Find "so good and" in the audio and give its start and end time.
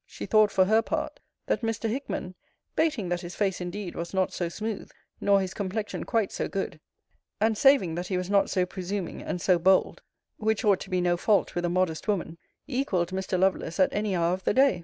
6.32-7.56